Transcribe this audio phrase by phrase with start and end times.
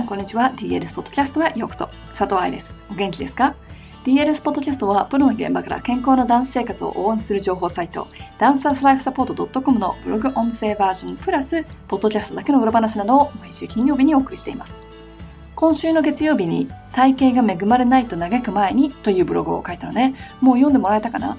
[0.00, 0.52] ん、こんにちは。
[0.56, 1.88] DLS ポッドキャストへようこそ。
[2.16, 2.74] 佐藤愛です。
[2.90, 3.54] お元気ですか
[4.04, 8.08] ？DLS ポッドキャストは、プロの現場から健康なダンス生活を応援する情報サイト、
[8.38, 14.76] ダンサーズライフサポート .com のブログ音声バージョンプラス、ポッドキャストだけの裏話などを毎週金曜日にお送りしています。
[15.54, 21.36] 今週の月曜日に、体型が恵まれないと嘆く前にというブログを書いたのね、もう読んでもらえたかな？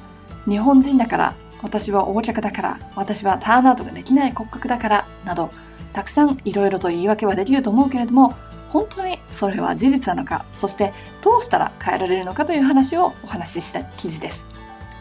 [0.48, 1.34] 日本人だから、
[1.64, 5.52] 私は横脚だから、私はターンアウトができない骨格だから、など、
[5.94, 8.36] たくさんいろいろと言い訳はできると思うけれども、
[8.72, 14.46] 本当にそれは事実なのか、そしてどうしたら変えられるのかという話をお話しした記事です。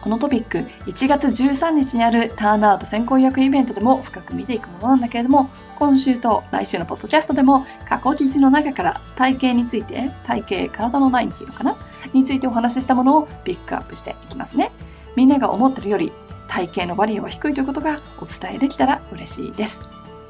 [0.01, 0.57] このトピック、
[0.89, 11.77] 1月13日にあるターンアウト先行予約イベントでも深く見ていくものなんだけれども、今週と来週のポッドキャストでも過去記事の中から体型について、体型、体のラインっていうのかな
[12.13, 14.71] についてお話ししたものをピックアップしていきますね。
[15.15, 16.11] みんなが思ってるより
[16.47, 19.81] 体型のバリアは低いということがお伝えできたら嬉しいです。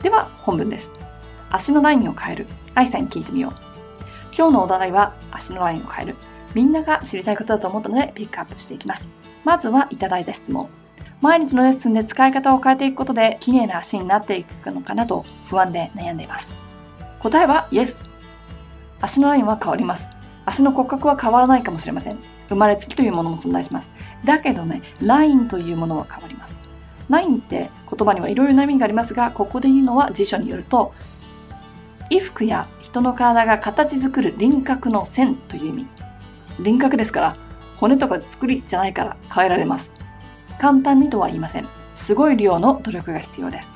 [0.04, 1.01] では本文です。
[1.52, 2.48] 足のラインを変える。
[2.74, 3.52] 愛さんに聞いてみよう。
[4.36, 6.16] 今日のお題は足のラインを変える。
[6.56, 9.10] みんなが知りたいことだと思ったのでピックアップしていきます。
[9.44, 10.70] まずはいただいた質問。
[11.20, 16.52] 毎日のレッスンで使い方を変えていくことで綺麗な足になっていくのかなと不安で悩んでいます。
[17.20, 17.98] 答えは Yes。
[19.02, 20.08] 足のラインは変わります。
[20.46, 22.18] 足の骨格は変わらないかもしれません。
[22.50, 23.92] 生まれつきというものも存在します。
[24.26, 26.60] だけどね、ラインというものは変わります。
[27.10, 30.94] ラインって言葉にはいろいろな意味がありますが、ここで言うのは辞書によると、
[32.12, 35.88] 衣服や人の体が形作る輪郭の線という意味。
[36.60, 37.38] 輪郭ですから、
[37.78, 39.92] 骨とか作りじゃないから変えられます。
[40.60, 41.68] 簡単にとは言いません。
[41.96, 43.76] すごい量の努力が必要です。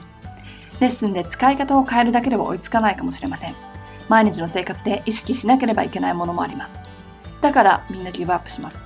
[0.81, 3.56] レッスンで使い方を変えるだけでは追いつかないかもしれません。
[4.09, 6.78] 毎日の生活で意識しなければいけないものもあります。
[7.39, 8.83] だからみんなギブアップします。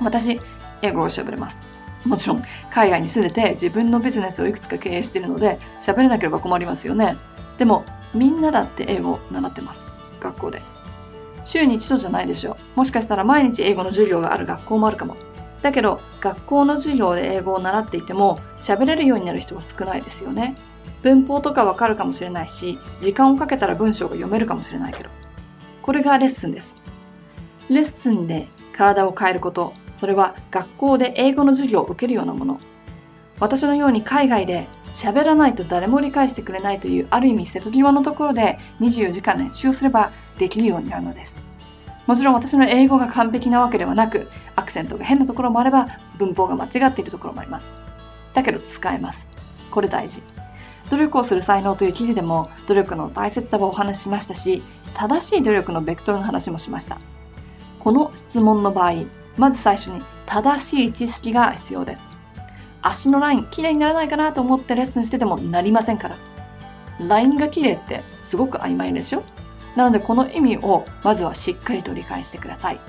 [0.00, 0.40] 私、
[0.80, 1.62] 英語を喋れます。
[2.06, 7.18] もちろん海外に住んでて自分のビジネスをいくつか経営しているので喋れなければ困りますよね。
[7.58, 9.88] でもみんなだって英語を習ってます。
[10.20, 10.62] 学校で。
[11.44, 12.56] 週に一度じゃないでしょう。
[12.76, 15.16] もしかしたら毎日英語の授業がある学校もあるかも。
[15.62, 20.56] だけど学校の授業で英語を習っていても喋れるようになる人は少ないですよね。
[21.02, 25.10] 文法とかわかるかもしれないし、時間をかけたら文章が読めるかもしれないけど。
[25.82, 26.74] これがレッスンです。
[27.70, 32.60] レッスンで体を変えること、それは学校で英語の授業を受けるようなもの。
[33.40, 41.36] 私のように海外で喋らないと誰も理解してくれないというある意味瀬戸際のところで24時間練習をすればできるようになるのです。
[42.06, 47.70] もちろん私の英語が完璧なわけではなく、アクセントが変なところもあれば、文法が間違っているところもあります。
[48.32, 49.28] だけど使えます。
[49.70, 50.22] これ大事。
[50.90, 54.62] 努力をする才能という記事でも努力の大切さをお話ししましたし、
[54.94, 56.98] 正しい努力のベクトルの話もしました。
[57.78, 59.04] この質問の場合、
[59.36, 62.17] まず最初に正しい知識が必要です。
[62.82, 66.16] 足のライン綺麗にならないかなと思ってレッスンしててもなりませんから。
[67.06, 69.22] ラインが綺麗ってすごく曖昧でしょ？
[69.76, 72.80] なのでこの意味をまずはしっかりと理解してください。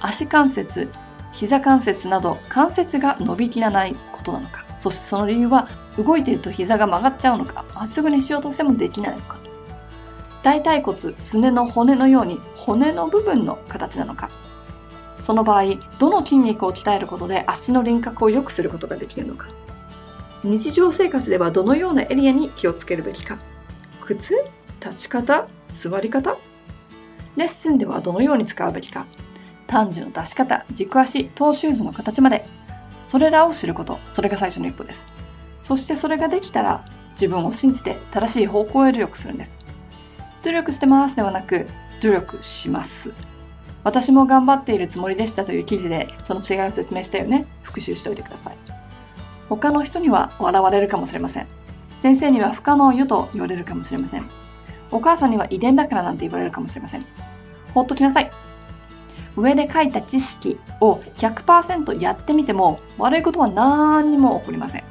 [0.00, 0.88] 足関節、
[1.32, 9.38] 膝関節など関節が伸びきらないことなのか、そしてその理由は動いていると膝が曲がっちゃうのか、まっすぐにしようとしてもできないのか。
[10.42, 14.30] 大腿骨、すねの骨のように骨の部分の形なのか、
[15.30, 19.48] その場合、どの筋肉を鍛えることで足の輪郭を良くすることができるのか。
[20.42, 23.38] 日常生活ではどのようなエリアに気をつけるべきか。
[24.00, 24.34] 靴
[24.84, 26.36] 立ち方座り方
[27.36, 29.06] レッスンではどのように使うべきか。
[29.68, 32.44] 単純の出し方、軸足、トーシューズの形まで。
[33.06, 35.06] それらを知ること、それが最初の一歩です。
[35.60, 39.60] そしてそれができたら、自分を信じて正しい方向へ努力するんです。
[40.42, 41.68] 努力してますではなく、
[42.02, 43.12] 努力します。
[43.82, 47.46] 私も頑張っているつもりでしたという記事でその違いを説明したよね。
[47.62, 48.56] 復習しておいてください。
[49.48, 51.46] 他の人には笑われるかもしれません。
[51.98, 54.28] 先生には不可能よと言われるかもしれません。
[54.90, 57.06] お母さんには遺伝だからなんて言われるかもしれません。
[57.74, 58.30] ほっときなさい。
[59.36, 64.84] 上で書いた知識を100%やってみても悪いことは何にも起こりません。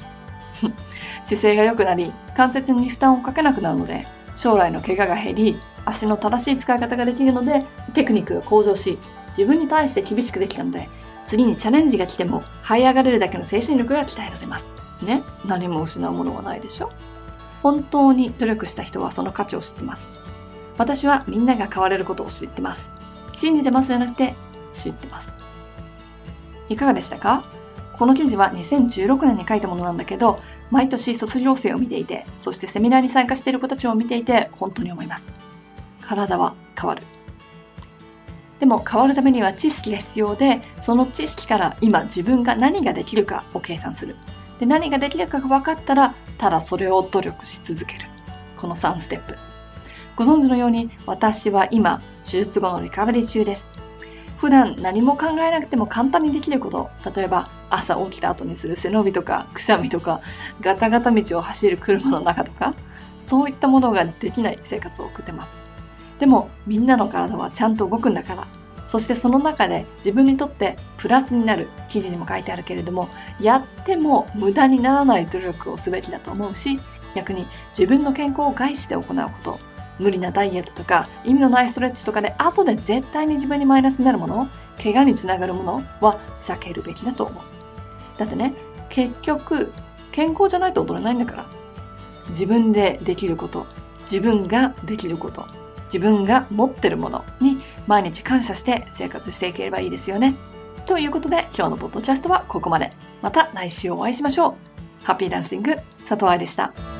[1.23, 8.97] 姿勢が良くなり関節に負担をかけなくなるので将来の怪我が減り足の正しい使い方ができるのでテクニックが向上し
[9.37, 10.89] 自分に対して厳しくできたので
[11.25, 14.71] 次にチャレンジが来ても這い上がれるだけの精神力が鍛えられます。
[15.03, 15.23] ね。
[15.45, 16.91] 何も失うものはないでしょ。
[17.61, 20.09] 本当に努力した人はその価値を知ってます。
[20.77, 22.89] 私はみんなが変われることを知ってます。
[23.35, 24.33] 信じてますじゃなくて
[24.73, 25.35] 知ってます。
[26.67, 27.43] いかがでしたか？
[27.97, 30.39] この記事は2016年に書いたものなんだけど
[30.71, 35.48] 毎年卒業生を見ていてそしてセミナーに参加している子たちを見ていて本当に思います。
[36.09, 37.03] 体は変わる。
[38.59, 44.15] でも変わるためには知識が必要で、その知識から今自分が何ができるかを計算する。
[44.59, 48.05] で、何ができるかが分かったら、ただそれを努力し続ける。
[48.57, 49.37] この3ステップ。
[50.15, 53.67] ご存知のように私は今、手術後のリカバリー中です。
[54.39, 60.21] 普段何も考えなくても簡単にできること、例えば朝起きた後にする背伸びとかくしゃみとか
[60.61, 62.73] ガタガタ道を走る車の中とか、
[63.19, 65.58] そういったものができない生活を送ってます。
[66.19, 68.47] でもみんなの体はちゃんと動くんだから、
[68.87, 76.79] そしてその中で自分にとってプラスになる記事にも書いてあるけれども、やっても無駄にならない努力をすべきだと思うし、
[77.15, 79.13] 逆に自分の健康を害して行うこ
[79.43, 79.59] と、
[79.99, 84.47] 無理なダイエットとか意味のないストレッチとかで後で絶対に自分にマイナスになるもの
[84.81, 87.43] 怪我につながるものは避けるべきだと思う。
[88.17, 88.53] だってね
[88.89, 89.71] 結局
[90.11, 91.45] 健康じゃないと踊れないんだから。
[92.29, 93.65] 自分でできること
[94.03, 95.47] 自分ができること。
[95.93, 97.57] 自分が持ってるものに
[97.87, 100.35] 毎日感謝して生活していければいいですよね。
[100.85, 102.93] ということで今日のポッドキャストはここまで。
[103.21, 104.53] また来週お会いしましょう。
[105.03, 105.75] ハッピーダンシング
[106.07, 106.98] 佐藤愛でした。